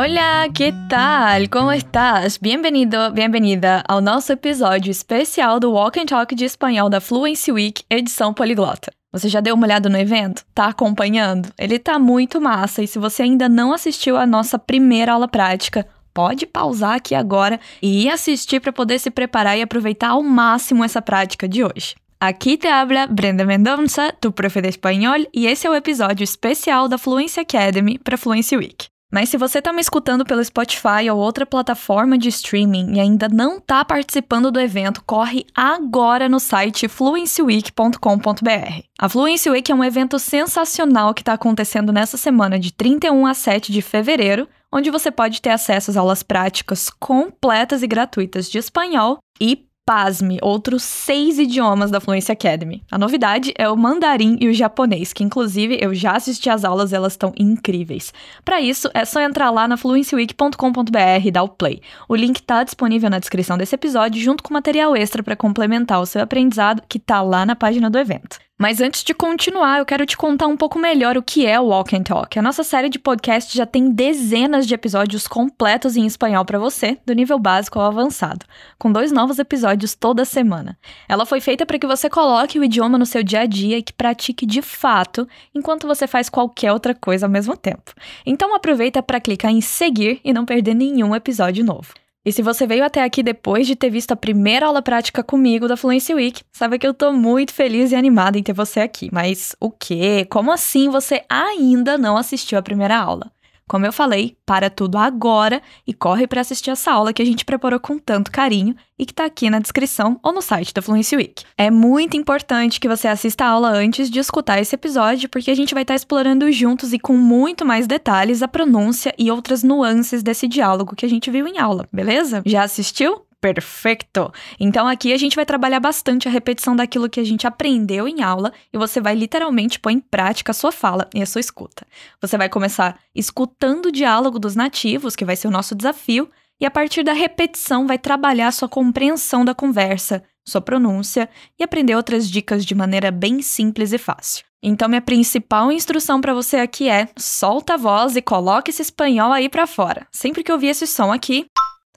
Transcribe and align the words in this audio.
Olá, 0.00 0.48
que 0.48 0.72
tal? 0.88 1.48
Como 1.50 1.72
estás? 1.72 2.38
Bem-vindo, 2.38 2.96
bem-vinda 3.12 3.82
ao 3.88 4.00
nosso 4.00 4.32
episódio 4.32 4.92
especial 4.92 5.58
do 5.58 5.72
Walk 5.72 5.98
and 5.98 6.06
Talk 6.06 6.36
de 6.36 6.44
espanhol 6.44 6.88
da 6.88 7.00
Fluency 7.00 7.50
Week, 7.50 7.82
edição 7.90 8.32
poliglota. 8.32 8.92
Você 9.12 9.28
já 9.28 9.40
deu 9.40 9.56
uma 9.56 9.66
olhada 9.66 9.88
no 9.88 9.98
evento? 9.98 10.44
Tá 10.54 10.66
acompanhando? 10.66 11.48
Ele 11.58 11.80
tá 11.80 11.98
muito 11.98 12.40
massa 12.40 12.80
e 12.80 12.86
se 12.86 12.96
você 12.96 13.24
ainda 13.24 13.48
não 13.48 13.72
assistiu 13.72 14.16
a 14.16 14.24
nossa 14.24 14.56
primeira 14.56 15.14
aula 15.14 15.26
prática, 15.26 15.84
pode 16.14 16.46
pausar 16.46 16.94
aqui 16.94 17.16
agora 17.16 17.58
e 17.82 18.08
assistir 18.08 18.60
para 18.60 18.72
poder 18.72 19.00
se 19.00 19.10
preparar 19.10 19.58
e 19.58 19.62
aproveitar 19.62 20.10
ao 20.10 20.22
máximo 20.22 20.84
essa 20.84 21.02
prática 21.02 21.48
de 21.48 21.64
hoje. 21.64 21.96
Aqui 22.20 22.56
te 22.56 22.68
habla 22.68 23.08
Brenda 23.08 23.44
Mendonça, 23.44 24.14
tu 24.20 24.30
profe 24.30 24.60
de 24.60 24.68
espanhol, 24.68 25.26
e 25.34 25.48
esse 25.48 25.66
é 25.66 25.70
o 25.70 25.74
episódio 25.74 26.22
especial 26.22 26.86
da 26.86 26.98
Fluency 26.98 27.40
Academy 27.40 27.98
para 27.98 28.16
Fluency 28.16 28.56
Week. 28.56 28.86
Mas 29.10 29.30
se 29.30 29.38
você 29.38 29.58
está 29.58 29.72
me 29.72 29.80
escutando 29.80 30.24
pelo 30.24 30.44
Spotify 30.44 31.08
ou 31.10 31.18
outra 31.18 31.46
plataforma 31.46 32.18
de 32.18 32.28
streaming 32.28 32.96
e 32.96 33.00
ainda 33.00 33.26
não 33.26 33.56
está 33.56 33.82
participando 33.82 34.50
do 34.50 34.60
evento, 34.60 35.02
corre 35.06 35.46
agora 35.54 36.28
no 36.28 36.38
site 36.38 36.86
fluencyweek.com.br. 36.88 38.82
A 38.98 39.08
Fluency 39.08 39.48
Week 39.48 39.72
é 39.72 39.74
um 39.74 39.84
evento 39.84 40.18
sensacional 40.18 41.14
que 41.14 41.22
está 41.22 41.32
acontecendo 41.32 41.90
nessa 41.90 42.18
semana 42.18 42.58
de 42.58 42.70
31 42.70 43.26
a 43.26 43.32
7 43.32 43.72
de 43.72 43.80
fevereiro, 43.80 44.46
onde 44.70 44.90
você 44.90 45.10
pode 45.10 45.40
ter 45.40 45.50
acesso 45.50 45.90
às 45.90 45.96
aulas 45.96 46.22
práticas 46.22 46.90
completas 46.90 47.82
e 47.82 47.86
gratuitas 47.86 48.50
de 48.50 48.58
espanhol 48.58 49.18
e 49.40 49.67
pasme, 49.88 50.36
outros 50.42 50.82
seis 50.82 51.38
idiomas 51.38 51.90
da 51.90 51.98
Fluency 51.98 52.30
Academy. 52.30 52.82
A 52.90 52.98
novidade 52.98 53.54
é 53.56 53.70
o 53.70 53.74
mandarim 53.74 54.36
e 54.38 54.46
o 54.46 54.52
japonês, 54.52 55.14
que 55.14 55.24
inclusive 55.24 55.78
eu 55.80 55.94
já 55.94 56.12
assisti 56.12 56.50
às 56.50 56.62
aulas, 56.62 56.92
elas 56.92 57.14
estão 57.14 57.32
incríveis. 57.38 58.12
Para 58.44 58.60
isso, 58.60 58.90
é 58.92 59.06
só 59.06 59.18
entrar 59.18 59.48
lá 59.48 59.66
na 59.66 59.78
fluencyweek.com.br 59.78 61.24
e 61.24 61.30
dar 61.30 61.42
o 61.42 61.48
play. 61.48 61.80
O 62.06 62.14
link 62.14 62.36
está 62.36 62.62
disponível 62.62 63.08
na 63.08 63.18
descrição 63.18 63.56
desse 63.56 63.76
episódio, 63.76 64.20
junto 64.20 64.42
com 64.42 64.52
material 64.52 64.94
extra 64.94 65.22
para 65.22 65.34
complementar 65.34 66.02
o 66.02 66.06
seu 66.06 66.20
aprendizado, 66.20 66.82
que 66.86 66.98
está 66.98 67.22
lá 67.22 67.46
na 67.46 67.56
página 67.56 67.88
do 67.88 67.96
evento. 67.98 68.38
Mas 68.58 68.80
antes 68.80 69.04
de 69.04 69.14
continuar, 69.14 69.78
eu 69.78 69.86
quero 69.86 70.04
te 70.04 70.16
contar 70.16 70.48
um 70.48 70.56
pouco 70.56 70.80
melhor 70.80 71.16
o 71.16 71.22
que 71.22 71.46
é 71.46 71.60
o 71.60 71.66
Walk 71.66 71.96
and 71.96 72.02
Talk. 72.02 72.36
A 72.36 72.42
nossa 72.42 72.64
série 72.64 72.88
de 72.88 72.98
podcast 72.98 73.56
já 73.56 73.64
tem 73.64 73.88
dezenas 73.88 74.66
de 74.66 74.74
episódios 74.74 75.28
completos 75.28 75.96
em 75.96 76.04
espanhol 76.04 76.44
para 76.44 76.58
você, 76.58 76.98
do 77.06 77.12
nível 77.12 77.38
básico 77.38 77.78
ao 77.78 77.86
avançado, 77.86 78.44
com 78.76 78.90
dois 78.90 79.12
novos 79.12 79.38
episódios 79.38 79.94
toda 79.94 80.24
semana. 80.24 80.76
Ela 81.08 81.24
foi 81.24 81.40
feita 81.40 81.64
para 81.64 81.78
que 81.78 81.86
você 81.86 82.10
coloque 82.10 82.58
o 82.58 82.64
idioma 82.64 82.98
no 82.98 83.06
seu 83.06 83.22
dia 83.22 83.42
a 83.42 83.46
dia 83.46 83.78
e 83.78 83.82
que 83.82 83.92
pratique 83.92 84.44
de 84.44 84.60
fato, 84.60 85.28
enquanto 85.54 85.86
você 85.86 86.08
faz 86.08 86.28
qualquer 86.28 86.72
outra 86.72 86.96
coisa 86.96 87.26
ao 87.26 87.30
mesmo 87.30 87.56
tempo. 87.56 87.94
Então 88.26 88.52
aproveita 88.56 89.00
para 89.00 89.20
clicar 89.20 89.52
em 89.52 89.60
seguir 89.60 90.20
e 90.24 90.32
não 90.32 90.44
perder 90.44 90.74
nenhum 90.74 91.14
episódio 91.14 91.64
novo. 91.64 91.94
E 92.24 92.32
se 92.32 92.42
você 92.42 92.66
veio 92.66 92.84
até 92.84 93.02
aqui 93.02 93.22
depois 93.22 93.66
de 93.66 93.76
ter 93.76 93.90
visto 93.90 94.12
a 94.12 94.16
primeira 94.16 94.66
aula 94.66 94.82
prática 94.82 95.22
comigo 95.22 95.68
da 95.68 95.76
Fluency 95.76 96.14
Week, 96.14 96.42
sabe 96.52 96.78
que 96.78 96.86
eu 96.86 96.92
tô 96.92 97.12
muito 97.12 97.54
feliz 97.54 97.92
e 97.92 97.96
animada 97.96 98.38
em 98.38 98.42
ter 98.42 98.52
você 98.52 98.80
aqui. 98.80 99.08
Mas 99.12 99.54
o 99.60 99.70
quê? 99.70 100.26
Como 100.28 100.52
assim 100.52 100.88
você 100.88 101.24
ainda 101.28 101.96
não 101.96 102.16
assistiu 102.16 102.58
a 102.58 102.62
primeira 102.62 102.98
aula? 102.98 103.30
Como 103.68 103.84
eu 103.84 103.92
falei, 103.92 104.36
para 104.46 104.70
tudo 104.70 104.96
agora 104.96 105.60
e 105.86 105.92
corre 105.92 106.26
para 106.26 106.40
assistir 106.40 106.70
essa 106.70 106.90
aula 106.90 107.12
que 107.12 107.20
a 107.20 107.24
gente 107.24 107.44
preparou 107.44 107.78
com 107.78 107.98
tanto 107.98 108.32
carinho 108.32 108.74
e 108.98 109.04
que 109.04 109.12
está 109.12 109.26
aqui 109.26 109.50
na 109.50 109.58
descrição 109.58 110.18
ou 110.22 110.32
no 110.32 110.40
site 110.40 110.72
da 110.72 110.80
Fluency 110.80 111.16
Week. 111.16 111.44
É 111.56 111.70
muito 111.70 112.16
importante 112.16 112.80
que 112.80 112.88
você 112.88 113.06
assista 113.06 113.44
a 113.44 113.50
aula 113.50 113.68
antes 113.68 114.10
de 114.10 114.18
escutar 114.18 114.58
esse 114.58 114.74
episódio, 114.74 115.28
porque 115.28 115.50
a 115.50 115.54
gente 115.54 115.74
vai 115.74 115.82
estar 115.82 115.92
tá 115.92 115.96
explorando 115.96 116.50
juntos 116.50 116.92
e 116.94 116.98
com 116.98 117.12
muito 117.12 117.64
mais 117.64 117.86
detalhes 117.86 118.42
a 118.42 118.48
pronúncia 118.48 119.14
e 119.18 119.30
outras 119.30 119.62
nuances 119.62 120.22
desse 120.22 120.48
diálogo 120.48 120.96
que 120.96 121.04
a 121.04 121.08
gente 121.08 121.30
viu 121.30 121.46
em 121.46 121.58
aula, 121.58 121.86
beleza? 121.92 122.42
Já 122.46 122.62
assistiu? 122.62 123.27
Perfeito! 123.40 124.32
Então 124.58 124.88
aqui 124.88 125.12
a 125.12 125.16
gente 125.16 125.36
vai 125.36 125.46
trabalhar 125.46 125.78
bastante 125.78 126.26
a 126.26 126.30
repetição 126.30 126.74
daquilo 126.74 127.08
que 127.08 127.20
a 127.20 127.24
gente 127.24 127.46
aprendeu 127.46 128.08
em 128.08 128.20
aula 128.20 128.52
e 128.72 128.78
você 128.78 129.00
vai 129.00 129.14
literalmente 129.14 129.78
pôr 129.78 129.90
em 129.90 130.00
prática 130.00 130.50
a 130.50 130.54
sua 130.54 130.72
fala 130.72 131.08
e 131.14 131.22
a 131.22 131.26
sua 131.26 131.40
escuta. 131.40 131.86
Você 132.20 132.36
vai 132.36 132.48
começar 132.48 132.98
escutando 133.14 133.86
o 133.86 133.92
diálogo 133.92 134.40
dos 134.40 134.56
nativos, 134.56 135.14
que 135.14 135.24
vai 135.24 135.36
ser 135.36 135.46
o 135.46 135.52
nosso 135.52 135.76
desafio, 135.76 136.28
e 136.60 136.66
a 136.66 136.70
partir 136.70 137.04
da 137.04 137.12
repetição 137.12 137.86
vai 137.86 137.96
trabalhar 137.96 138.48
a 138.48 138.52
sua 138.52 138.68
compreensão 138.68 139.44
da 139.44 139.54
conversa, 139.54 140.24
sua 140.44 140.60
pronúncia 140.60 141.28
e 141.56 141.62
aprender 141.62 141.94
outras 141.94 142.28
dicas 142.28 142.66
de 142.66 142.74
maneira 142.74 143.12
bem 143.12 143.40
simples 143.40 143.92
e 143.92 143.98
fácil. 143.98 144.44
Então 144.60 144.88
minha 144.88 145.00
principal 145.00 145.70
instrução 145.70 146.20
para 146.20 146.34
você 146.34 146.56
aqui 146.56 146.88
é: 146.88 147.08
solta 147.16 147.74
a 147.74 147.76
voz 147.76 148.16
e 148.16 148.22
coloque 148.22 148.72
esse 148.72 148.82
espanhol 148.82 149.32
aí 149.32 149.48
para 149.48 149.68
fora. 149.68 150.08
Sempre 150.10 150.42
que 150.42 150.50
ouvir 150.50 150.68
esse 150.68 150.88
som 150.88 151.12
aqui, 151.12 151.46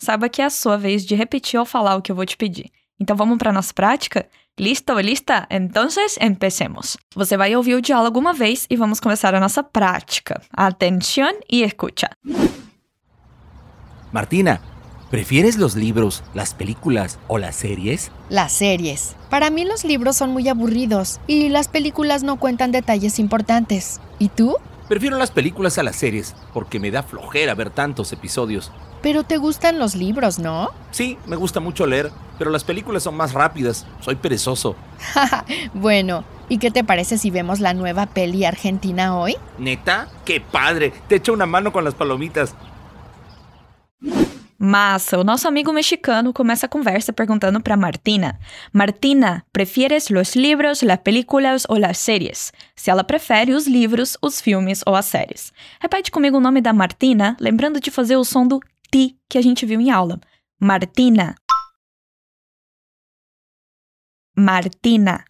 saiba 0.02 0.28
que 0.30 0.42
é 0.42 0.46
a 0.46 0.50
sua 0.50 0.78
vez 0.78 1.06
de 1.06 1.16
repetir 1.16 1.60
ou 1.60 1.66
falar 1.66 1.96
o 1.96 2.02
que 2.02 2.12
eu 2.12 2.16
vou 2.16 2.26
te 2.26 2.36
pedir. 2.36 2.72
Então 3.00 3.16
vamos 3.16 3.38
para 3.38 3.54
nossa 3.54 3.74
prática? 3.74 4.28
Listo, 4.60 5.00
lista? 5.00 5.48
Entonces, 5.50 6.18
empecemos. 6.20 6.98
Você 7.16 7.38
vai 7.38 7.56
ouvir 7.56 7.76
o 7.76 7.82
diálogo 7.82 8.20
uma 8.20 8.34
vez 8.34 8.66
e 8.70 8.76
vamos 8.76 9.00
começar 9.00 9.34
a 9.34 9.40
nossa 9.40 9.64
prática. 9.64 10.42
Atención 10.56 11.34
y 11.50 11.64
escucha. 11.64 12.10
Martina, 14.12 14.60
¿prefieres 15.10 15.58
los 15.58 15.76
libros, 15.76 16.24
las 16.34 16.54
películas 16.54 17.18
o 17.28 17.38
las 17.38 17.56
series? 17.56 18.12
Las 18.30 18.52
series. 18.52 19.16
Para 19.30 19.50
mí 19.50 19.66
los 19.66 19.84
libros 19.86 20.18
son 20.18 20.32
muy 20.32 20.50
aburridos 20.50 21.20
y 21.28 21.50
las 21.50 21.68
películas 21.68 22.24
no 22.24 22.38
cuentan 22.38 22.72
detalles 22.72 23.20
importantes. 23.20 24.02
¿Y 24.20 24.30
tú? 24.30 24.58
Prefiero 24.90 25.18
las 25.18 25.32
películas 25.32 25.78
a 25.78 25.84
las 25.84 25.96
series 25.96 26.36
porque 26.54 26.80
me 26.80 26.92
da 26.92 27.04
flojera 27.04 27.56
ver 27.56 27.70
tantos 27.70 28.12
episodios. 28.12 28.72
Pero 29.02 29.24
te 29.24 29.38
gustan 29.38 29.80
los 29.80 29.96
libros, 29.96 30.38
¿no? 30.38 30.70
Sí, 30.92 31.18
me 31.26 31.36
gusta 31.36 31.60
mucho 31.60 31.88
leer, 31.88 32.12
pero 32.38 32.52
las 32.52 32.64
películas 32.64 33.04
son 33.04 33.16
más 33.16 33.34
rápidas. 33.34 33.86
Soy 34.00 34.16
perezoso. 34.16 34.76
bueno, 35.74 36.24
¿y 36.50 36.60
qué 36.60 36.70
te 36.70 36.84
parece 36.84 37.18
si 37.18 37.32
vemos 37.32 37.60
la 37.60 37.74
nueva 37.74 38.06
peli 38.06 38.46
argentina 38.46 39.18
hoy? 39.18 39.36
¿Neta? 39.58 40.08
¡Qué 40.24 40.40
padre! 40.40 40.94
Te 41.08 41.16
echo 41.16 41.34
una 41.34 41.46
mano 41.46 41.72
con 41.72 41.84
las 41.84 41.96
palomitas. 41.96 42.56
Massa, 44.64 45.18
o 45.18 45.24
nosso 45.24 45.48
amigo 45.48 45.74
mexicano 45.74 46.32
começa 46.32 46.68
a 46.68 46.70
conversa 46.70 47.12
perguntando 47.12 47.60
para 47.62 47.76
Martina: 47.76 48.40
Martina, 48.72 49.44
prefieres 49.52 50.12
los 50.12 50.36
libros, 50.36 50.84
las 50.84 51.00
películas 51.00 51.66
ou 51.68 51.80
las 51.80 51.98
séries? 51.98 52.54
Se 52.76 52.92
ela 52.92 53.04
prefere 53.04 53.56
os 53.56 53.66
livros, 53.66 54.20
os 54.22 54.40
filmes 54.40 54.84
ou 54.86 54.96
as 54.96 55.08
séries. 55.08 55.52
Repete 55.80 56.12
comigo 56.12 56.38
o 56.38 56.40
nome 56.40 56.62
da 56.62 56.74
Martina, 56.74 57.36
lembrando 57.40 57.80
de 57.80 57.90
fazer 57.90 58.18
o 58.18 58.24
som 58.24 58.48
do 58.48 58.60
ti 58.92 59.18
que 59.30 59.38
a 59.38 59.42
gente 59.42 59.66
viu 59.66 59.80
em 59.80 59.90
aula. 59.90 60.20
Martina. 60.60 61.36
Martina. 64.36 65.26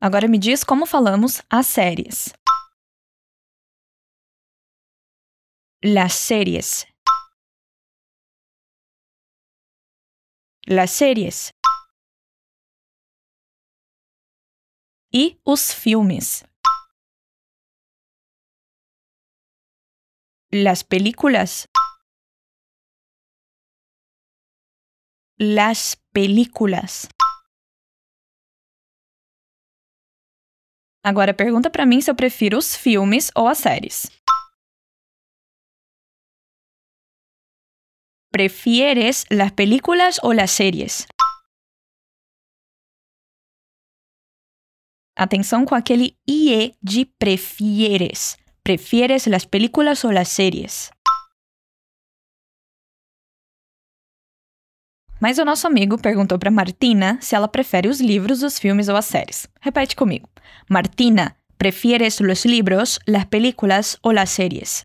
Agora 0.00 0.28
me 0.28 0.38
diz 0.38 0.62
como 0.62 0.86
falamos 0.86 1.42
as 1.50 1.66
séries. 1.66 2.32
Las 5.82 6.14
series. 6.14 6.86
Las 10.68 10.90
series. 10.90 11.50
E 15.12 15.40
os 15.44 15.72
filmes. 15.72 16.44
Las 20.52 20.84
películas. 20.84 21.68
Las 25.38 25.96
películas. 26.12 27.08
Agora 31.04 31.34
pergunta 31.34 31.68
para 31.70 31.84
mim 31.84 32.00
se 32.00 32.10
eu 32.10 32.14
prefiro 32.14 32.58
os 32.58 32.76
filmes 32.76 33.30
ou 33.34 33.48
as 33.48 33.58
séries. 33.58 34.08
¿Prefieres 38.32 39.24
las 39.30 39.50
películas 39.50 40.20
o 40.22 40.32
las 40.32 40.52
series? 40.52 41.08
Atenção 45.16 45.64
com 45.64 45.74
aquele 45.74 46.16
IE 46.28 46.76
de 46.80 47.04
prefieres. 47.04 48.36
¿Prefieres 48.66 49.28
las 49.28 49.46
películas 49.46 50.04
o 50.04 50.10
las 50.10 50.28
series? 50.28 50.90
Mas 55.20 55.38
o 55.38 55.44
nosso 55.44 55.68
amigo 55.68 55.98
perguntou 55.98 56.36
para 56.36 56.50
Martina 56.50 57.16
se 57.22 57.36
ela 57.36 57.46
prefere 57.46 57.88
os 57.88 58.00
livros, 58.00 58.42
os 58.42 58.58
filmes 58.58 58.88
ou 58.88 58.96
as 58.96 59.06
séries. 59.06 59.46
Repete 59.62 59.94
comigo. 59.94 60.28
Martina, 60.68 61.38
¿prefieres 61.56 62.20
los 62.20 62.44
libros, 62.44 62.98
las 63.06 63.26
películas 63.26 64.00
o 64.02 64.10
las 64.12 64.30
series? 64.30 64.82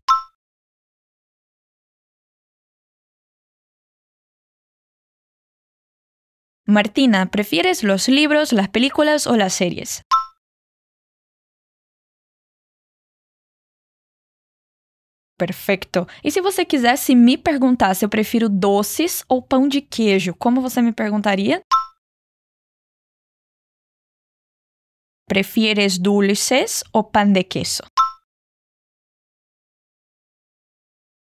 Martina, 6.66 7.32
¿prefieres 7.32 7.82
los 7.82 8.06
libros, 8.06 8.52
las 8.52 8.68
películas 8.68 9.26
o 9.26 9.34
las 9.34 9.54
series? 9.54 10.04
Perfeito. 15.42 16.06
E 16.22 16.30
se 16.30 16.40
você 16.40 16.64
quisesse 16.64 17.16
me 17.16 17.36
perguntar 17.36 17.94
se 17.94 18.04
eu 18.04 18.08
prefiro 18.08 18.48
doces 18.48 19.24
ou 19.28 19.42
pão 19.42 19.66
de 19.66 19.80
queijo, 19.80 20.36
como 20.38 20.60
você 20.60 20.80
me 20.80 20.92
perguntaria? 20.92 21.60
¿Prefieres 25.28 25.98
dulces 25.98 26.84
o 26.92 27.02
pan 27.02 27.32
de 27.32 27.42
queso? 27.42 27.82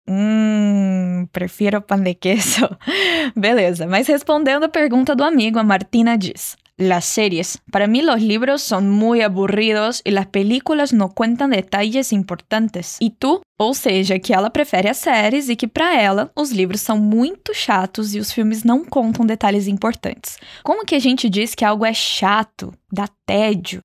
Hum, 0.05 1.25
prefiro 1.31 1.81
pan 1.81 2.03
de 2.03 2.13
queso. 2.15 2.67
Beleza, 3.37 3.87
mas 3.87 4.07
respondendo 4.07 4.65
a 4.65 4.69
pergunta 4.69 5.15
do 5.15 5.23
amigo, 5.23 5.59
a 5.59 5.63
Martina 5.63 6.17
diz: 6.17 6.57
Las 6.77 7.05
series. 7.05 7.59
Para 7.71 7.85
mí 7.85 8.01
los 8.01 8.19
libros 8.19 8.63
son 8.63 8.89
muy 8.89 9.21
aburridos 9.21 10.01
y 10.03 10.09
las 10.09 10.25
películas 10.25 10.91
no 10.91 11.13
cuentan 11.13 11.51
detalles 11.51 12.11
importantes. 12.11 12.97
E 12.99 13.11
tu? 13.11 13.41
Ou 13.59 13.75
seja, 13.75 14.17
que 14.17 14.33
ela 14.33 14.49
prefere 14.49 14.89
as 14.89 14.97
séries 14.97 15.49
e 15.49 15.55
que 15.55 15.67
para 15.67 16.01
ela 16.01 16.31
os 16.35 16.51
livros 16.51 16.81
são 16.81 16.97
muito 16.97 17.53
chatos 17.53 18.15
e 18.15 18.19
os 18.19 18.31
filmes 18.31 18.63
não 18.63 18.83
contam 18.83 19.23
detalhes 19.23 19.67
importantes. 19.67 20.39
Como 20.63 20.83
que 20.83 20.95
a 20.95 20.99
gente 20.99 21.29
diz 21.29 21.53
que 21.53 21.63
algo 21.63 21.85
é 21.85 21.93
chato, 21.93 22.73
dá 22.91 23.07
tédio? 23.23 23.81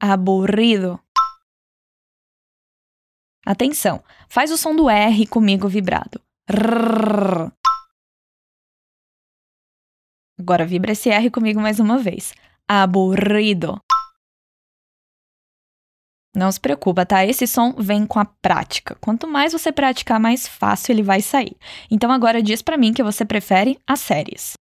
Aburrido. 0.00 1.00
Atenção, 3.44 4.02
faz 4.28 4.52
o 4.52 4.56
som 4.56 4.74
do 4.74 4.88
R 4.88 5.26
comigo 5.26 5.68
vibrado. 5.68 6.20
Rrr. 6.48 7.52
Agora 10.38 10.66
vibra 10.66 10.92
esse 10.92 11.10
R 11.10 11.30
comigo 11.30 11.60
mais 11.60 11.78
uma 11.78 11.98
vez. 11.98 12.34
Aburrido. 12.68 13.80
Não 16.34 16.50
se 16.50 16.58
preocupa, 16.58 17.06
tá? 17.06 17.24
Esse 17.24 17.46
som 17.46 17.74
vem 17.74 18.04
com 18.04 18.18
a 18.18 18.24
prática. 18.24 18.96
Quanto 19.00 19.28
mais 19.28 19.52
você 19.52 19.70
praticar, 19.70 20.18
mais 20.18 20.48
fácil 20.48 20.92
ele 20.92 21.02
vai 21.02 21.20
sair. 21.20 21.56
Então 21.88 22.10
agora 22.10 22.42
diz 22.42 22.60
para 22.60 22.76
mim 22.76 22.92
que 22.92 23.04
você 23.04 23.24
prefere 23.24 23.78
as 23.86 24.00
séries. 24.00 24.54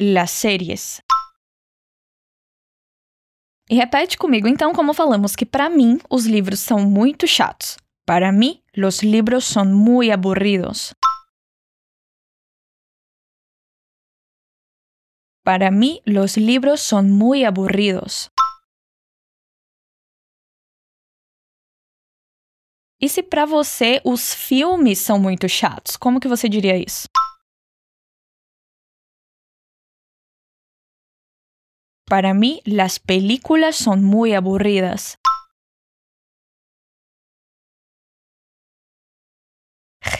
Las 0.00 0.30
séries. 0.30 1.02
E 3.68 3.74
repete 3.74 4.16
comigo 4.16 4.48
então 4.48 4.72
como 4.72 4.94
falamos 4.94 5.36
que 5.36 5.44
para 5.44 5.68
mim 5.68 5.98
os 6.10 6.24
livros 6.24 6.60
são 6.60 6.80
muito 6.80 7.26
chatos. 7.26 7.76
Para 8.06 8.32
mim, 8.32 8.60
los 8.74 9.02
libros 9.02 9.44
son 9.44 9.74
muy 9.74 10.10
aburridos. 10.10 10.94
Para 15.44 15.72
mí, 15.72 16.00
los 16.04 16.36
libros 16.36 16.80
son 16.80 17.10
muy 17.10 17.44
aburridos. 17.44 18.30
E 23.00 23.08
se 23.08 23.24
para 23.24 23.44
você 23.44 24.00
os 24.04 24.32
filmes 24.32 25.00
são 25.00 25.18
muito 25.18 25.48
chatos, 25.48 25.96
como 25.96 26.20
que 26.20 26.28
você 26.28 26.48
diria 26.48 26.76
isso? 26.76 27.08
Para 32.08 32.32
mí, 32.34 32.60
las 32.64 33.00
películas 33.00 33.74
son 33.74 34.04
muy 34.04 34.34
aburridas. 34.34 35.18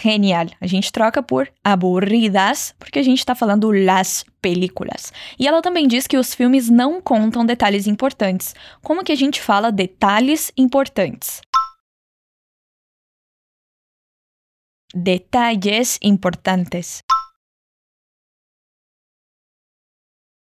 Genial. 0.03 0.47
A 0.61 0.67
gente 0.67 0.91
troca 0.91 1.23
por 1.23 1.49
aburridas, 1.63 2.75
porque 2.79 2.99
a 2.99 3.03
gente 3.03 3.21
está 3.21 3.37
falando 3.37 3.71
las 3.71 4.25
películas. 4.41 5.13
E 5.39 5.47
ela 5.47 5.63
também 5.63 5.87
diz 5.87 6.09
que 6.09 6.19
os 6.19 6.35
filmes 6.35 6.69
não 6.69 7.01
contam 7.01 7.47
detalhes 7.47 7.87
importantes. 7.87 8.53
Como 8.83 9.05
que 9.05 9.13
a 9.13 9.17
gente 9.17 9.41
fala 9.41 9.71
detalhes 9.71 10.51
importantes? 10.57 11.41
Detalles 14.93 15.99
importantes. 16.03 17.01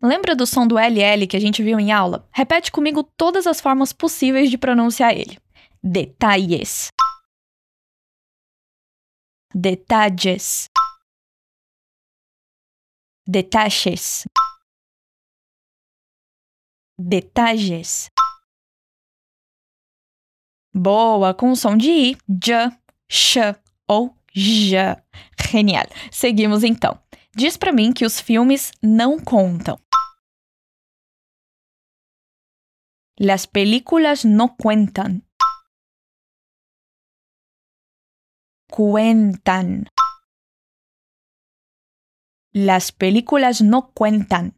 Lembra 0.02 0.34
do 0.36 0.46
som 0.46 0.66
do 0.66 0.76
LL 0.76 1.26
que 1.26 1.36
a 1.36 1.40
gente 1.40 1.62
viu 1.62 1.78
em 1.78 1.92
aula? 1.92 2.28
Repete 2.30 2.70
comigo 2.70 3.02
todas 3.16 3.46
as 3.46 3.60
formas 3.60 3.92
possíveis 3.92 4.50
de 4.50 4.58
pronunciar 4.58 5.16
ele. 5.16 5.38
Detalles. 5.82 6.93
Detalles. 9.54 10.68
Detalles. 13.26 14.24
Detalles. 16.98 18.10
Boa, 20.74 21.32
com 21.32 21.54
som 21.54 21.76
de 21.76 21.88
I, 21.88 22.16
J, 22.28 22.76
Sh 23.08 23.36
ou 23.88 24.16
J. 24.34 25.00
Genial. 25.50 25.86
Seguimos 26.10 26.64
então. 26.64 27.00
Diz 27.36 27.56
para 27.56 27.72
mim 27.72 27.92
que 27.92 28.04
os 28.04 28.20
filmes 28.20 28.72
não 28.82 29.20
contam. 29.20 29.78
Las 33.20 33.46
películas 33.46 34.24
no 34.24 34.48
cuentan. 34.56 35.22
Cuentan. 38.76 39.86
Las 42.52 42.90
películas 42.90 43.60
no 43.60 43.92
cuentan. 43.94 44.56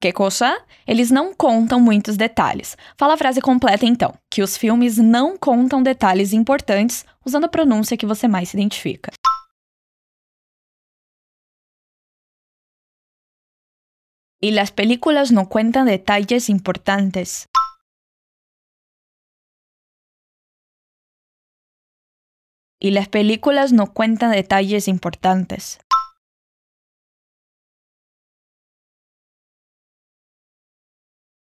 Que 0.00 0.12
cosa? 0.12 0.64
Eles 0.86 1.10
não 1.10 1.34
contam 1.34 1.80
muitos 1.80 2.16
detalhes. 2.16 2.76
Fala 2.96 3.14
a 3.14 3.16
frase 3.16 3.40
completa 3.40 3.84
então, 3.84 4.14
que 4.30 4.40
os 4.40 4.56
filmes 4.56 4.96
não 4.96 5.36
contam 5.36 5.82
detalhes 5.82 6.32
importantes, 6.32 7.04
usando 7.26 7.46
a 7.46 7.48
pronúncia 7.48 7.96
que 7.96 8.06
você 8.06 8.28
mais 8.28 8.50
se 8.50 8.56
identifica. 8.56 9.10
y 14.40 14.50
las 14.50 14.72
películas 14.72 15.32
no 15.32 15.48
cuentan 15.48 15.86
detalles 15.86 16.50
importantes. 16.50 17.48
Y 22.84 22.90
las 22.90 23.08
películas 23.08 23.72
no 23.72 23.94
cuentan 23.94 24.32
detalles 24.32 24.88
importantes. 24.88 25.78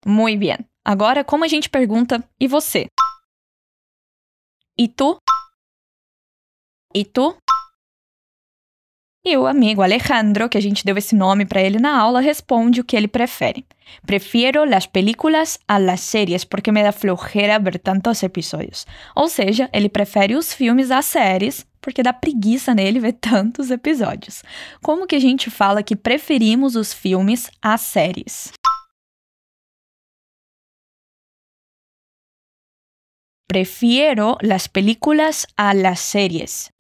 Muy 0.06 0.36
bien. 0.36 0.70
Agora, 0.84 1.24
como 1.24 1.46
a 1.46 1.48
gente 1.48 1.70
pergunta, 1.70 2.30
e 2.42 2.50
você? 2.50 2.90
E 4.78 4.90
tu? 4.90 5.18
E 6.94 7.06
tu? 7.06 7.38
E 9.26 9.36
o 9.36 9.46
amigo 9.46 9.82
Alejandro, 9.82 10.48
que 10.48 10.58
a 10.58 10.62
gente 10.62 10.86
deu 10.86 10.98
esse 10.98 11.14
nome 11.14 11.46
para 11.46 11.62
ele 11.62 11.78
na 11.78 12.00
aula, 12.00 12.22
responde 12.22 12.80
o 12.80 12.86
que 12.86 12.96
ele 12.96 13.08
prefere. 13.08 13.66
Prefiro 14.06 14.64
las 14.64 14.88
películas 14.88 15.60
a 15.68 15.78
las 15.78 16.00
series 16.00 16.46
porque 16.46 16.72
me 16.72 16.82
dá 16.82 16.94
flojera 16.94 17.60
ver 17.60 17.80
tantos 17.80 18.24
episódios. 18.24 18.88
Ou 19.14 19.28
seja, 19.28 19.70
ele 19.74 19.90
prefere 19.90 20.36
os 20.36 20.54
filmes 20.54 20.90
às 20.90 21.06
séries 21.06 21.68
porque 21.82 22.02
dá 22.02 22.14
preguiça 22.14 22.74
nele 22.74 23.00
ver 23.00 23.14
tantos 23.14 23.72
episódios. 23.72 24.42
Como 24.82 25.06
que 25.06 25.16
a 25.16 25.20
gente 25.20 25.50
fala 25.50 25.84
que 25.84 25.98
preferimos 25.98 26.78
os 26.78 26.94
filmes 26.94 27.52
às 27.62 27.82
séries? 27.82 28.54
Prefiero 33.48 34.38
las 34.42 34.68
películas 34.68 35.46
a 35.58 35.74
las 35.74 36.00
series. 36.00 36.72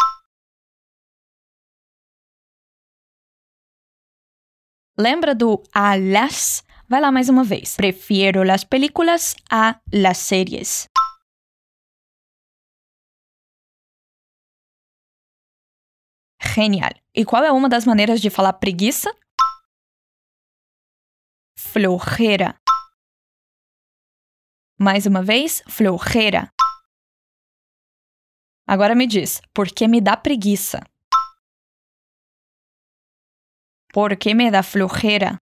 Lembra 5.00 5.34
do 5.34 5.64
a 5.74 5.96
las? 5.96 6.62
Vai 6.90 7.00
lá 7.00 7.10
mais 7.10 7.30
uma 7.30 7.46
vez. 7.46 7.78
Prefiro 7.78 8.44
las 8.44 8.66
películas 8.66 9.34
a 9.50 9.82
las 9.94 10.18
series. 10.18 10.90
Genial. 16.42 16.92
E 17.16 17.24
qual 17.24 17.46
é 17.46 17.52
uma 17.52 17.70
das 17.70 17.86
maneiras 17.86 18.20
de 18.20 18.30
falar 18.30 18.52
preguiça? 18.60 19.10
Flojera. 21.58 22.58
Mais 24.78 25.06
uma 25.06 25.24
vez, 25.24 25.64
flojera. 25.70 26.52
Agora 28.68 28.96
me 28.96 29.08
diz, 29.08 29.42
por 29.54 29.68
que 29.68 29.88
me 29.88 30.02
dá 30.02 30.18
preguiça? 30.18 30.89
¿Por 33.92 34.20
qué 34.20 34.36
me 34.36 34.52
da 34.52 34.62
flojera? 34.62 35.40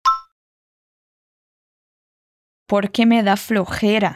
¿Por 2.65 2.89
qué 2.91 3.05
me 3.05 3.21
da 3.21 3.35
flojera? 3.35 4.15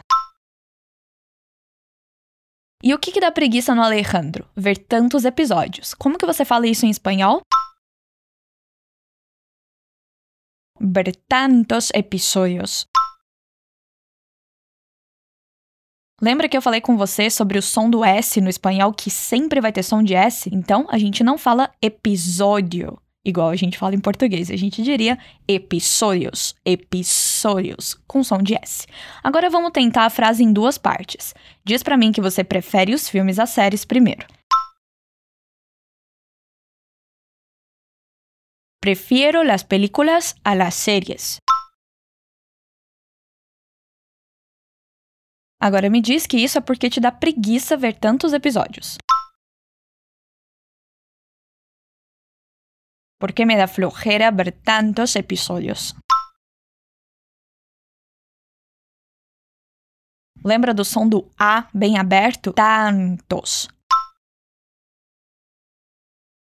E 2.81 2.93
o 2.93 2.99
que, 2.99 3.11
que 3.11 3.19
dá 3.19 3.31
preguiça 3.31 3.75
no 3.75 3.83
Alejandro? 3.83 4.49
Ver 4.55 4.77
tantos 4.77 5.25
episódios. 5.25 5.93
Como 5.93 6.17
que 6.17 6.25
você 6.25 6.45
fala 6.45 6.65
isso 6.65 6.85
em 6.85 6.89
espanhol? 6.89 7.41
Ver 10.79 11.13
tantos 11.27 11.91
episódios. 11.93 12.85
Lembra 16.21 16.47
que 16.47 16.55
eu 16.55 16.61
falei 16.61 16.79
com 16.79 16.95
você 16.95 17.29
sobre 17.29 17.57
o 17.57 17.61
som 17.61 17.89
do 17.89 18.05
S 18.05 18.39
no 18.39 18.49
espanhol 18.49 18.93
que 18.93 19.09
sempre 19.09 19.59
vai 19.59 19.73
ter 19.73 19.83
som 19.83 20.01
de 20.01 20.15
S? 20.15 20.49
Então, 20.53 20.87
a 20.89 20.97
gente 20.97 21.21
não 21.21 21.37
fala 21.37 21.73
episódio, 21.81 22.97
igual 23.25 23.49
a 23.49 23.55
gente 23.55 23.77
fala 23.77 23.95
em 23.95 23.99
português. 23.99 24.49
A 24.49 24.55
gente 24.55 24.81
diria 24.81 25.17
episódios, 25.47 26.55
episódios, 26.65 27.95
com 28.07 28.23
som 28.23 28.41
de 28.41 28.55
S. 28.55 28.87
Agora 29.23 29.49
vamos 29.49 29.71
tentar 29.71 30.05
a 30.05 30.09
frase 30.09 30.43
em 30.43 30.51
duas 30.51 30.77
partes. 30.77 31.33
Diz 31.63 31.83
para 31.83 31.97
mim 31.97 32.11
que 32.11 32.21
você 32.21 32.43
prefere 32.43 32.93
os 32.93 33.07
filmes 33.07 33.39
às 33.39 33.49
séries 33.49 33.85
primeiro. 33.85 34.25
Prefiero 38.81 39.43
las 39.43 39.63
películas 39.63 40.35
a 40.43 40.55
las 40.55 40.73
series. 40.73 41.37
Agora 45.61 45.91
me 45.91 46.01
diz 46.01 46.25
que 46.25 46.37
isso 46.37 46.57
é 46.57 46.61
porque 46.61 46.89
te 46.89 46.99
dá 46.99 47.11
preguiça 47.11 47.77
ver 47.77 47.93
tantos 47.93 48.33
episódios. 48.33 48.97
Porque 53.21 53.45
me 53.45 53.55
dá 53.55 53.67
flojera 53.67 54.31
ver 54.31 54.51
tantos 54.51 55.15
episódios. 55.15 55.95
Lembra 60.43 60.73
do 60.73 60.83
som 60.83 61.07
do 61.07 61.29
A 61.37 61.69
bem 61.71 61.99
aberto? 61.99 62.51
Tantos. 62.51 63.69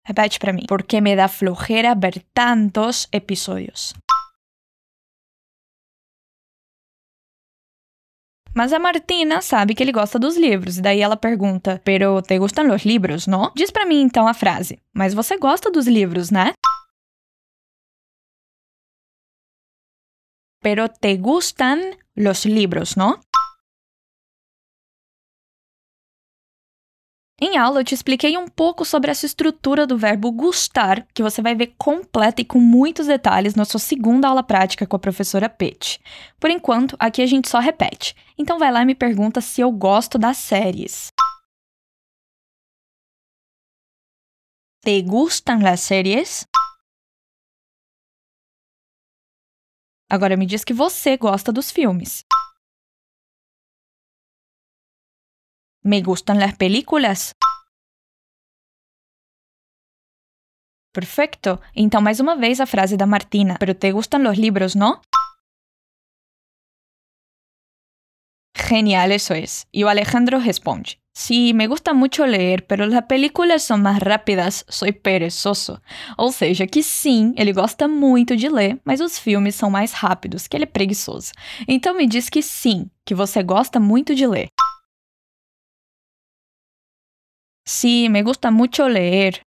Repete 0.07 0.39
para 0.39 0.53
mim. 0.53 0.67
Porque 0.69 1.01
me 1.01 1.17
dá 1.17 1.29
flojera 1.29 1.95
ver 1.95 2.23
tantos 2.35 3.09
episódios. 3.11 3.95
Mas 8.57 8.73
a 8.73 8.79
Martina 8.79 9.43
sabe 9.43 9.75
que 9.75 9.83
ele 9.83 9.93
gosta 9.93 10.19
dos 10.19 10.35
livros, 10.35 10.79
e 10.79 10.81
daí 10.81 11.03
ela 11.03 11.15
pergunta: 11.15 11.79
Pero 11.85 12.23
te 12.23 12.39
gustan 12.39 12.69
los 12.69 12.87
libros, 12.87 13.27
não? 13.27 13.53
Diz 13.55 13.71
para 13.71 13.85
mim 13.85 14.01
então 14.01 14.27
a 14.27 14.33
frase: 14.33 14.81
Mas 14.95 15.13
você 15.13 15.37
gosta 15.37 15.71
dos 15.71 15.87
livros, 15.87 16.31
né? 16.31 16.55
Pero 20.63 20.89
te 20.89 21.19
gustan 21.19 21.99
los 22.17 22.47
libros, 22.47 22.97
não? 22.97 23.21
Em 27.39 27.59
aula, 27.59 27.81
eu 27.81 27.85
te 27.85 27.95
expliquei 27.95 28.39
um 28.39 28.49
pouco 28.49 28.83
sobre 28.83 29.11
essa 29.11 29.27
estrutura 29.27 29.87
do 29.87 29.99
verbo 29.99 30.33
gustar, 30.33 31.07
que 31.13 31.23
você 31.23 31.43
vai 31.43 31.55
ver 31.55 31.75
completa 31.77 32.41
e 32.41 32.45
com 32.47 32.59
muitos 32.59 33.07
detalhes 33.07 33.55
na 33.55 33.67
sua 33.67 33.79
segunda 33.79 34.27
aula 34.27 34.43
prática 34.43 34.87
com 34.87 34.97
a 34.97 34.99
professora 34.99 35.47
Pete. 35.47 36.01
Por 36.41 36.49
enquanto, 36.49 36.97
aqui 36.99 37.21
a 37.21 37.27
gente 37.27 37.47
só 37.47 37.59
repete. 37.59 38.17
Então 38.39 38.59
vai 38.59 38.73
lá 38.73 38.81
e 38.81 38.87
me 38.87 38.95
pergunta 38.95 39.43
se 39.43 39.61
eu 39.61 39.71
gosto 39.71 40.17
das 40.17 40.39
séries. 40.39 41.09
¿Te 44.83 45.03
gustan 45.03 45.63
las 45.63 45.81
series? 45.81 46.47
Agora 50.11 50.39
me 50.39 50.47
diz 50.47 50.65
que 50.65 50.73
você 50.73 51.19
gosta 51.19 51.53
dos 51.53 51.71
filmes. 51.71 52.25
Me 55.87 56.03
gustan 56.03 56.41
las 56.41 56.57
películas. 56.57 57.31
Perfecto. 60.93 61.61
Então, 61.77 62.01
mais 62.01 62.19
uma 62.19 62.35
vez 62.35 62.61
a 62.61 62.67
frase 62.67 62.97
da 62.97 63.07
Martina. 63.07 63.55
Pero 63.61 63.77
te 63.77 63.93
gustan 63.93 64.25
los 64.25 64.37
libros, 64.37 64.75
¿no? 64.75 65.01
Genial, 68.57 69.13
eso 69.13 69.35
es. 69.35 69.69
Y 69.71 69.85
Alejandro 69.85 70.41
responde. 70.41 70.99
Sí, 71.15 71.55
me 71.55 71.69
gusta 71.69 71.95
mucho 71.95 72.27
leer, 72.27 72.67
pero 72.67 72.85
las 72.87 73.05
películas 73.05 73.63
são 73.63 73.79
mais 73.79 74.01
rápidas, 74.01 74.65
soy 74.69 74.91
perezoso. 74.91 75.81
Ou 76.19 76.33
seja, 76.33 76.67
que 76.67 76.83
sim, 76.83 77.33
ele 77.37 77.53
gosta 77.53 77.87
muito 77.87 78.37
de 78.37 78.49
ler, 78.49 78.81
mas 78.85 79.01
os 79.01 79.19
filmes 79.19 79.55
são 79.55 79.71
mais 79.71 79.93
rápidos, 79.93 80.49
que 80.49 80.57
ele 80.57 80.65
é 80.65 80.67
preguiçoso. 80.67 81.33
Então 81.69 81.95
me 81.97 82.09
diz 82.09 82.29
que 82.29 82.43
sim, 82.43 82.91
que 83.05 83.15
você 83.15 83.43
gosta 83.43 83.79
muito 83.79 84.15
de 84.15 84.27
ler. 84.27 84.49
Sí, 87.69 88.09
me 88.09 88.23
gusta 88.23 88.51
mucho 88.51 88.87
leer. 88.87 89.43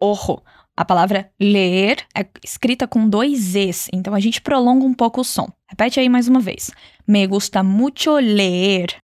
Ojo, 0.00 0.42
a 0.76 0.84
palavra 0.84 1.32
ler 1.40 2.06
é 2.16 2.28
escrita 2.42 2.86
com 2.86 3.08
dois 3.08 3.54
Es, 3.54 3.88
então 3.92 4.14
a 4.14 4.20
gente 4.20 4.40
prolonga 4.40 4.84
um 4.84 4.94
pouco 4.94 5.20
o 5.20 5.24
som. 5.24 5.48
Repete 5.68 5.98
aí 5.98 6.08
mais 6.08 6.28
uma 6.28 6.40
vez. 6.40 6.70
Me 7.06 7.26
gusta 7.26 7.62
mucho 7.62 8.14
leer. 8.16 8.98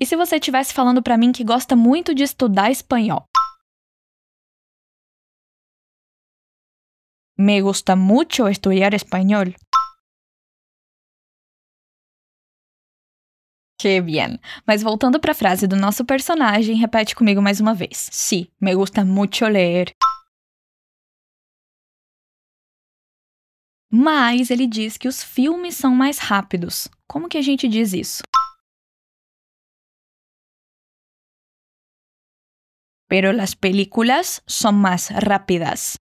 E 0.00 0.06
se 0.06 0.14
você 0.14 0.36
estivesse 0.36 0.72
falando 0.72 1.02
para 1.02 1.18
mim 1.18 1.32
que 1.32 1.42
gosta 1.42 1.74
muito 1.74 2.14
de 2.14 2.22
estudar 2.22 2.70
espanhol? 2.70 3.24
Me 7.36 7.60
gusta 7.60 7.96
mucho 7.96 8.48
estudiar 8.48 8.94
espanhol. 8.94 9.52
Que 13.78 14.00
bien. 14.00 14.40
Mas 14.66 14.82
voltando 14.82 15.20
para 15.20 15.30
a 15.32 15.34
frase 15.34 15.68
do 15.68 15.76
nosso 15.76 16.04
personagem, 16.04 16.76
repete 16.76 17.14
comigo 17.14 17.40
mais 17.40 17.60
uma 17.60 17.74
vez. 17.74 18.08
Sí, 18.10 18.50
me 18.60 18.74
gusta 18.74 19.04
mucho 19.04 19.46
leer. 19.46 19.92
Mas 23.90 24.50
ele 24.50 24.66
diz 24.66 24.98
que 24.98 25.08
os 25.08 25.22
filmes 25.22 25.76
são 25.76 25.94
mais 25.94 26.18
rápidos. 26.18 26.88
Como 27.06 27.28
que 27.28 27.38
a 27.38 27.42
gente 27.42 27.68
diz 27.68 27.92
isso? 27.92 28.22
Pero 33.08 33.32
las 33.32 33.54
películas 33.54 34.42
son 34.46 34.74
más 34.82 35.10
rápidas. 35.10 35.96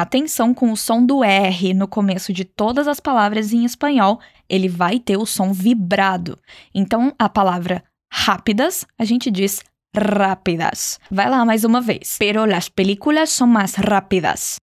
Atenção 0.00 0.54
com 0.54 0.70
o 0.70 0.76
som 0.76 1.04
do 1.04 1.24
R 1.24 1.74
no 1.74 1.88
começo 1.88 2.32
de 2.32 2.44
todas 2.44 2.86
as 2.86 3.00
palavras 3.00 3.52
em 3.52 3.64
espanhol, 3.64 4.20
ele 4.48 4.68
vai 4.68 5.00
ter 5.00 5.16
o 5.16 5.26
som 5.26 5.52
vibrado. 5.52 6.38
Então, 6.72 7.12
a 7.18 7.28
palavra 7.28 7.82
rápidas, 8.08 8.86
a 8.96 9.04
gente 9.04 9.28
diz 9.28 9.60
rápidas. 9.92 11.00
Vai 11.10 11.28
lá 11.28 11.44
mais 11.44 11.64
uma 11.64 11.80
vez. 11.80 12.14
Pero 12.16 12.46
las 12.46 12.68
películas 12.68 13.30
son 13.30 13.48
más 13.48 13.74
rápidas. 13.74 14.58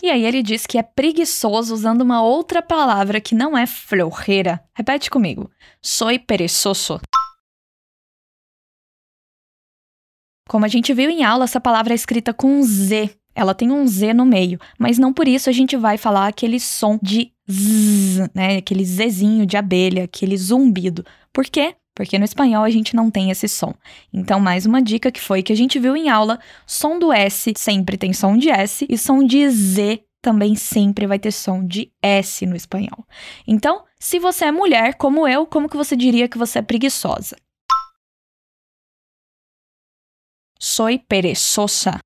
E 0.00 0.08
aí 0.08 0.24
ele 0.24 0.44
diz 0.44 0.64
que 0.68 0.78
é 0.78 0.84
preguiçoso 0.84 1.74
usando 1.74 2.02
uma 2.02 2.22
outra 2.22 2.62
palavra 2.62 3.20
que 3.20 3.34
não 3.34 3.58
é 3.58 3.66
flojera. 3.66 4.62
Repete 4.72 5.10
comigo. 5.10 5.50
Soy 5.82 6.20
perezoso. 6.20 7.00
Como 10.48 10.64
a 10.64 10.68
gente 10.68 10.94
viu 10.94 11.10
em 11.10 11.22
aula, 11.22 11.44
essa 11.44 11.60
palavra 11.60 11.92
é 11.92 11.94
escrita 11.94 12.32
com 12.32 12.62
Z. 12.62 13.10
Ela 13.34 13.54
tem 13.54 13.70
um 13.70 13.86
Z 13.86 14.14
no 14.14 14.24
meio, 14.24 14.58
mas 14.78 14.98
não 14.98 15.12
por 15.12 15.28
isso 15.28 15.48
a 15.48 15.52
gente 15.52 15.76
vai 15.76 15.96
falar 15.96 16.26
aquele 16.26 16.58
som 16.58 16.98
de 17.00 17.30
Z, 17.48 18.30
né? 18.34 18.56
Aquele 18.56 18.84
Zzinho 18.84 19.46
de 19.46 19.56
abelha, 19.56 20.04
aquele 20.04 20.36
zumbido. 20.36 21.04
Por 21.32 21.44
quê? 21.44 21.76
Porque 21.94 22.18
no 22.18 22.24
espanhol 22.24 22.64
a 22.64 22.70
gente 22.70 22.96
não 22.96 23.10
tem 23.10 23.30
esse 23.30 23.46
som. 23.46 23.74
Então, 24.12 24.40
mais 24.40 24.64
uma 24.64 24.80
dica 24.82 25.12
que 25.12 25.20
foi 25.20 25.42
que 25.42 25.52
a 25.52 25.56
gente 25.56 25.78
viu 25.78 25.96
em 25.96 26.08
aula: 26.08 26.40
som 26.66 26.98
do 26.98 27.12
S 27.12 27.52
sempre 27.56 27.96
tem 27.96 28.12
som 28.12 28.36
de 28.36 28.48
S 28.48 28.86
e 28.88 28.96
som 28.96 29.22
de 29.22 29.48
Z 29.50 30.02
também 30.22 30.56
sempre 30.56 31.06
vai 31.06 31.18
ter 31.18 31.30
som 31.30 31.64
de 31.64 31.92
S 32.02 32.44
no 32.46 32.56
espanhol. 32.56 33.06
Então, 33.46 33.84
se 34.00 34.18
você 34.18 34.46
é 34.46 34.52
mulher 34.52 34.94
como 34.94 35.28
eu, 35.28 35.46
como 35.46 35.68
que 35.68 35.76
você 35.76 35.94
diria 35.94 36.28
que 36.28 36.38
você 36.38 36.58
é 36.58 36.62
preguiçosa? 36.62 37.36
Soy 40.58 40.98
perezosa. 40.98 42.00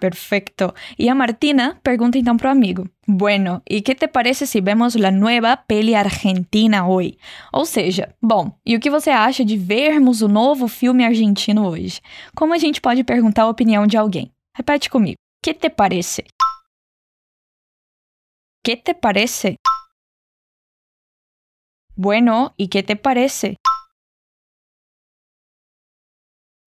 Perfecto. 0.00 0.74
Y 0.96 1.08
a 1.08 1.14
Martina 1.14 1.80
pregunta 1.82 2.18
então 2.18 2.36
pro 2.36 2.50
amigo: 2.50 2.88
Bueno, 3.06 3.62
¿y 3.68 3.82
qué 3.82 3.94
te 3.94 4.08
parece 4.08 4.46
si 4.46 4.60
vemos 4.60 4.94
la 4.94 5.10
nueva 5.10 5.64
peli 5.66 5.94
argentina 5.94 6.86
hoy? 6.86 7.18
Ou 7.52 7.66
seja, 7.66 8.14
bom, 8.22 8.56
e 8.64 8.76
o 8.76 8.80
que 8.80 8.90
você 8.90 9.10
acha 9.10 9.44
de 9.44 9.56
vermos 9.56 10.22
o 10.22 10.28
novo 10.28 10.68
filme 10.68 11.04
argentino 11.04 11.66
hoje? 11.66 12.00
Como 12.34 12.54
a 12.54 12.58
gente 12.58 12.80
pode 12.80 13.02
perguntar 13.04 13.42
a 13.42 13.48
opinião 13.48 13.86
de 13.86 13.96
alguém? 13.96 14.32
Repete 14.54 14.88
comigo. 14.88 15.16
Que 15.42 15.52
te 15.52 15.68
parece? 15.68 16.24
Que 18.64 18.76
te 18.76 18.94
parece? 18.94 19.56
Bueno, 21.96 22.54
¿y 22.56 22.68
qué 22.68 22.82
te 22.84 22.94
parece? 22.94 23.56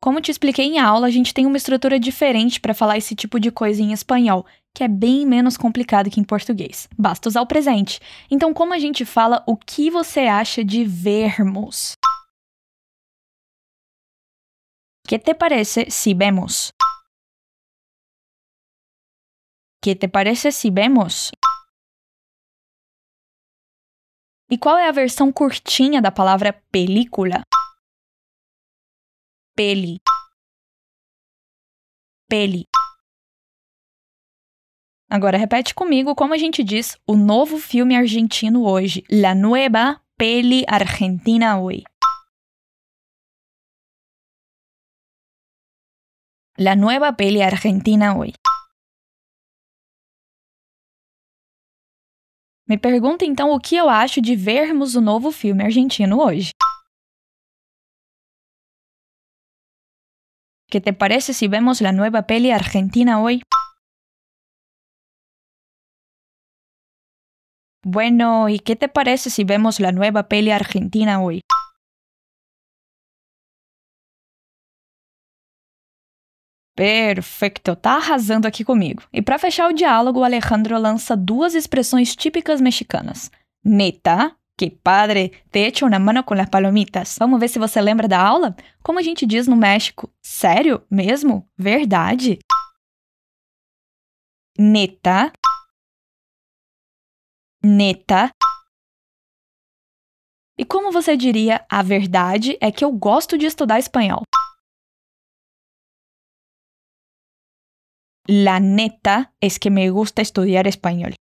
Como 0.04 0.20
te 0.20 0.32
expliquei 0.32 0.66
em 0.66 0.80
aula, 0.80 1.06
a 1.06 1.12
gente 1.12 1.32
tem 1.32 1.46
uma 1.46 1.58
estrutura 1.58 2.00
diferente 2.00 2.60
para 2.60 2.74
falar 2.74 2.98
esse 2.98 3.16
tipo 3.16 3.40
de 3.40 3.52
coisa 3.52 3.84
em 3.84 3.94
espanhol, 3.94 4.44
que 4.74 4.84
é 4.84 4.88
bem 4.88 5.28
menos 5.28 5.56
complicado 5.56 6.10
que 6.10 6.20
em 6.20 6.24
português. 6.24 6.90
Basta 6.98 7.30
usar 7.30 7.40
o 7.42 7.46
presente. 7.46 8.00
Então, 8.30 8.52
como 8.52 8.74
a 8.74 8.80
gente 8.80 9.06
fala, 9.06 9.44
o 9.46 9.56
que 9.56 9.92
você 9.92 10.22
acha 10.22 10.64
de 10.66 10.84
vermos? 10.84 11.94
Que 15.08 15.20
te 15.20 15.36
parece 15.36 15.86
si 15.92 16.16
vemos? 16.16 16.72
Que 19.84 19.96
te 19.96 20.08
parece 20.08 20.52
si 20.52 20.72
vemos? 20.72 21.30
E 24.50 24.58
qual 24.58 24.80
é 24.80 24.90
a 24.90 24.92
versão 24.92 25.32
curtinha 25.32 26.02
da 26.02 26.12
palavra 26.12 26.54
película? 26.72 27.44
Peli. 29.56 30.00
Peli. 32.30 32.66
Agora 35.10 35.38
repete 35.38 35.76
comigo 35.76 36.16
como 36.16 36.34
a 36.34 36.38
gente 36.38 36.64
diz 36.64 36.98
o 37.06 37.18
novo 37.18 37.58
filme 37.58 37.98
argentino 37.98 38.64
hoje. 38.64 39.04
La 39.12 39.36
nueva 39.36 40.02
peli 40.18 40.64
argentina 40.70 41.60
hoy. 41.60 41.84
La 46.58 46.76
nueva 46.78 47.12
peli 47.12 47.42
argentina 47.42 48.16
hoy. 48.16 48.34
Me 52.66 52.78
pergunta 52.78 53.26
então 53.26 53.52
o 53.52 53.60
que 53.60 53.76
eu 53.76 53.90
acho 53.90 54.22
de 54.22 54.34
vermos 54.34 54.96
o 54.96 55.02
novo 55.02 55.30
filme 55.30 55.62
argentino 55.62 56.22
hoje. 56.22 56.52
¿Qué 60.72 60.80
te 60.80 60.94
parece 60.94 61.34
si 61.34 61.50
vemos 61.50 61.82
la 61.82 61.92
nueva 61.92 62.28
peli 62.28 62.50
argentina 62.52 63.22
hoy? 63.22 63.44
Bueno, 67.84 68.48
¿y 68.48 68.60
qué 68.60 68.78
te 68.78 68.88
parece 68.88 69.30
si 69.30 69.44
vemos 69.44 69.82
la 69.82 69.92
nueva 69.92 70.30
peli 70.30 70.50
argentina 70.52 71.22
hoy? 71.22 71.42
Perfeito, 76.74 77.76
tá 77.76 77.98
arrasando 77.98 78.48
aqui 78.48 78.64
comigo. 78.64 79.04
E 79.12 79.22
para 79.22 79.38
fechar 79.38 79.68
o 79.68 79.74
diálogo, 79.74 80.24
Alejandro 80.24 80.80
lança 80.80 81.18
duas 81.18 81.54
expressões 81.54 82.16
típicas 82.16 82.62
mexicanas: 82.62 83.30
neta 83.62 84.38
Que 84.62 84.70
padre, 84.70 85.32
te 85.50 85.66
echo 85.66 85.88
una 85.88 85.98
mano 85.98 86.24
com 86.24 86.36
las 86.36 86.48
palomitas. 86.48 87.18
Vamos 87.18 87.40
ver 87.40 87.50
se 87.50 87.58
você 87.58 87.82
lembra 87.82 88.08
da 88.08 88.22
aula? 88.22 88.56
Como 88.84 89.00
a 89.00 89.02
gente 89.02 89.26
diz 89.26 89.48
no 89.48 89.58
México? 89.58 90.14
Sério? 90.22 90.86
Mesmo? 90.88 91.50
Verdade? 91.58 92.38
Neta. 94.56 95.34
Neta. 97.64 98.30
E 100.60 100.64
como 100.64 100.92
você 100.92 101.18
diria, 101.18 101.66
a 101.68 101.82
verdade 101.82 102.56
é 102.62 102.72
que 102.72 102.86
eu 102.86 102.92
gosto 102.92 103.40
de 103.40 103.48
estudar 103.48 103.80
espanhol? 103.80 104.22
La 108.30 108.60
neta 108.60 109.34
es 109.42 109.58
que 109.58 109.72
me 109.72 109.90
gusta 109.90 110.22
estudiar 110.22 110.68
español. 110.68 111.16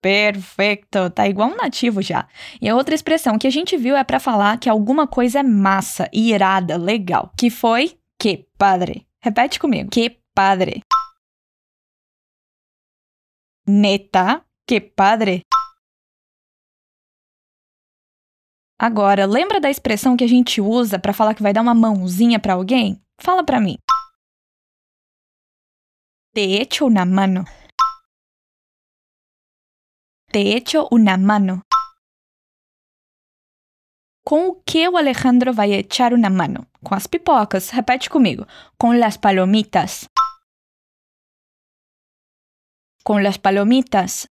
Perfeito, 0.00 1.10
tá 1.10 1.26
igual 1.26 1.48
um 1.50 1.56
nativo 1.56 2.00
já. 2.00 2.28
E 2.60 2.68
a 2.68 2.76
outra 2.76 2.94
expressão 2.94 3.38
que 3.38 3.46
a 3.46 3.50
gente 3.50 3.76
viu 3.76 3.96
é 3.96 4.04
para 4.04 4.20
falar 4.20 4.58
que 4.58 4.68
alguma 4.68 5.06
coisa 5.06 5.40
é 5.40 5.42
massa, 5.42 6.08
irada, 6.12 6.76
legal, 6.76 7.32
que 7.36 7.50
foi 7.50 7.98
que 8.18 8.46
padre. 8.56 9.06
Repete 9.20 9.58
comigo. 9.58 9.90
Que 9.90 10.18
padre. 10.34 10.82
Neta, 13.66 14.44
que 14.66 14.80
padre. 14.80 15.42
Agora, 18.78 19.26
lembra 19.26 19.58
da 19.58 19.70
expressão 19.70 20.16
que 20.16 20.24
a 20.24 20.28
gente 20.28 20.60
usa 20.60 20.98
para 20.98 21.14
falar 21.14 21.34
que 21.34 21.42
vai 21.42 21.52
dar 21.52 21.62
uma 21.62 21.74
mãozinha 21.74 22.38
para 22.38 22.54
alguém? 22.54 23.00
Fala 23.18 23.42
para 23.42 23.60
mim. 23.60 23.76
Te 26.34 26.60
echo 26.60 26.84
una 26.84 27.06
mano 27.06 27.44
te 30.36 30.54
echo 30.54 30.86
una 30.90 31.16
mano. 31.16 31.62
Com 34.22 34.48
o 34.48 34.62
que 34.66 34.86
o 34.86 34.98
Alejandro 34.98 35.54
vai 35.54 35.72
echar 35.72 36.12
uma 36.12 36.28
mano? 36.28 36.66
Com 36.84 36.94
as 36.94 37.06
pipocas. 37.06 37.70
Repete 37.70 38.10
comigo. 38.10 38.46
Com 38.76 38.92
las 38.92 39.16
palomitas. 39.16 40.10
Com 43.02 43.22
las 43.22 43.38
palomitas. 43.38 44.28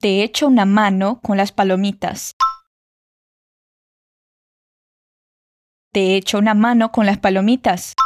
Te 0.00 0.22
echo 0.22 0.46
una 0.46 0.64
mano 0.64 1.20
con 1.20 1.36
las 1.38 1.50
palomitas. 1.50 2.36
Te 5.92 6.14
echo 6.16 6.38
una 6.38 6.54
mano 6.54 6.92
con 6.92 7.04
las 7.04 7.18
palomitas. 7.18 7.96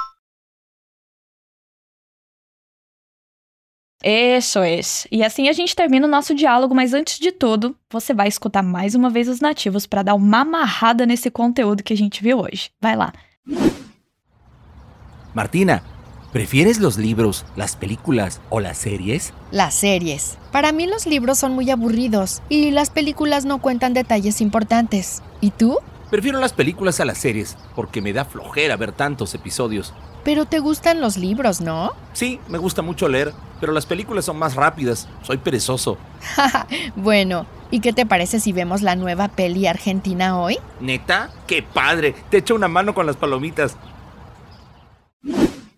Isso 4.05 4.59
é. 4.59 4.81
E 5.11 5.23
assim 5.23 5.49
a 5.49 5.53
gente 5.53 5.77
termina 5.77 6.07
o 6.07 6.11
nosso 6.11 6.35
diálogo, 6.35 6.75
mas 6.75 6.93
antes 6.93 7.19
de 7.19 7.31
tudo, 7.31 7.77
você 7.91 8.13
vai 8.13 8.27
escutar 8.27 8.63
mais 8.63 8.95
uma 8.95 9.11
vez 9.11 9.29
os 9.29 9.41
nativos 9.41 9.87
para 9.87 10.03
dar 10.03 10.15
uma 10.15 10.41
amarrada 10.41 11.07
nesse 11.07 11.31
conteúdo 11.31 11.83
que 11.83 11.93
a 11.93 11.97
gente 11.97 12.23
viu 12.23 12.41
hoje. 12.41 12.71
Vai 12.81 12.97
lá. 12.97 13.13
Martina, 15.35 15.83
¿prefieres 16.33 16.79
los 16.79 16.99
libros, 16.99 17.45
las 17.57 17.77
películas 17.77 18.41
o 18.51 18.61
las 18.61 18.77
series? 18.77 19.33
Las 19.51 19.75
series. 19.75 20.37
Para 20.51 20.73
mí 20.73 20.87
los 20.87 21.07
libros 21.07 21.39
son 21.39 21.53
muy 21.53 21.71
aburridos 21.71 22.43
y 22.49 22.71
las 22.71 22.91
películas 22.91 23.45
no 23.45 23.61
cuentan 23.61 23.95
detalles 23.95 24.41
importantes. 24.41 25.23
¿Y 25.41 25.51
tú? 25.51 25.79
Prefiero 26.11 26.41
las 26.41 26.53
películas 26.53 27.01
a 27.01 27.07
las 27.07 27.19
series 27.19 27.57
porque 27.75 28.03
me 28.03 28.13
da 28.13 28.25
flojera 28.25 28.77
ver 28.77 28.93
tantos 28.93 29.35
episodios. 29.35 29.95
Pero 30.25 30.45
te 30.45 30.59
gustan 30.59 31.01
los 31.01 31.17
libros, 31.17 31.61
¿no? 31.61 31.93
Sí, 32.13 32.39
me 32.49 32.59
gusta 32.59 32.83
mucho 32.83 33.09
leer, 33.09 33.33
pero 33.63 33.73
las 33.73 33.87
películas 33.87 34.25
son 34.25 34.41
más 34.41 34.57
rápidas. 34.57 35.07
Soy 35.23 35.37
perezoso. 35.37 35.97
bueno, 36.97 37.47
¿y 37.71 37.79
qué 37.79 37.93
te 37.93 38.05
parece 38.05 38.41
si 38.41 38.53
vemos 38.53 38.83
la 38.83 38.97
nueva 38.97 39.29
peli 39.29 39.69
argentina 39.69 40.37
hoy? 40.37 40.59
¿Neta? 40.81 41.31
¡Qué 41.47 41.63
padre! 41.63 42.13
Te 42.29 42.39
echo 42.39 42.57
una 42.57 42.67
mano 42.67 42.93
con 42.93 43.07
las 43.07 43.15
palomitas. 43.15 43.77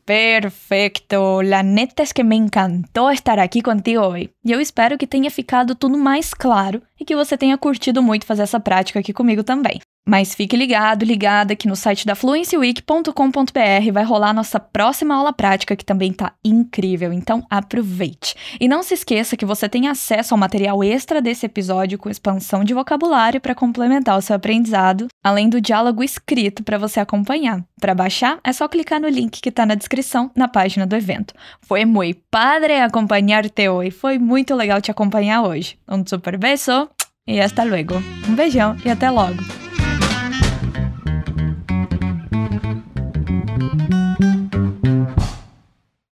Perfeito! 0.07 1.43
La 1.43 1.63
neta 1.63 2.03
es 2.03 2.15
que 2.15 2.25
me 2.25 2.37
encantou 2.37 3.11
estar 3.11 3.39
aqui 3.39 3.61
contigo 3.61 4.03
hoje. 4.03 4.33
E 4.43 4.53
eu 4.53 4.61
espero 4.61 4.97
que 4.97 5.07
tenha 5.07 5.31
ficado 5.31 5.75
tudo 5.75 5.99
mais 5.99 6.33
claro 6.33 6.81
que 7.05 7.17
você 7.17 7.37
tenha 7.37 7.59
curtido 7.59 8.03
muito 8.03 8.27
fazer 8.27 8.43
essa 8.43 8.61
prática 8.61 9.01
aqui 9.01 9.13
comigo 9.13 9.43
também. 9.43 9.81
Mas 10.07 10.35
fique 10.35 10.55
ligado, 10.55 11.03
ligada 11.03 11.57
que 11.57 11.67
no 11.67 11.75
site 11.75 12.05
da 12.05 12.15
fluencyweek.com.br 12.15 13.93
vai 13.93 14.05
rolar 14.05 14.35
nossa 14.35 14.61
próxima 14.61 15.15
aula 15.15 15.33
prática 15.33 15.75
que 15.75 15.85
também 15.85 16.13
tá 16.13 16.35
incrível, 16.45 17.11
então 17.11 17.47
aproveite. 17.49 18.35
E 18.61 18.69
não 18.69 18.83
se 18.83 18.93
esqueça 18.93 19.37
que 19.37 19.47
você 19.47 19.67
tem 19.67 19.89
acesso 19.89 20.35
ao 20.35 20.39
material 20.39 20.85
extra 20.85 21.23
desse 21.23 21.47
episódio 21.47 21.99
com 21.99 22.11
expansão 22.11 22.63
de 22.63 22.75
vocabulário 22.75 23.41
para 23.41 23.55
complementar 23.55 24.19
o 24.19 24.21
seu 24.21 24.37
aprendizado, 24.37 25.07
além 25.23 25.49
do 25.49 25.59
diálogo 25.59 26.05
escrito 26.05 26.63
para 26.63 26.77
você 26.77 27.01
acompanhar. 27.01 27.65
Para 27.81 27.95
baixar, 27.95 28.39
é 28.45 28.53
só 28.53 28.69
clicar 28.69 29.01
no 29.01 29.09
link 29.09 29.41
que 29.41 29.49
está 29.49 29.65
na 29.65 29.75
descrição 29.75 30.31
na 30.37 30.49
página 30.49 30.87
do 30.87 30.95
evento. 30.95 31.33
Foi 31.63 31.87
muito 31.87 32.21
padre 32.31 32.79
acompanhar-te 32.79 33.69
hoje, 33.71 33.91
foi 33.91 34.19
muito 34.19 34.55
legal 34.55 34.83
te 34.83 34.91
acompanhar 34.91 35.45
hoje. 35.45 35.79
Um 35.89 36.07
super 36.07 36.37
beijo 36.37 36.91
e 37.27 37.41
hasta 37.41 37.65
luego. 37.65 37.97
Um 38.29 38.35
beijão 38.35 38.77
e 38.85 38.91
até 38.91 39.11
logo. 39.11 39.64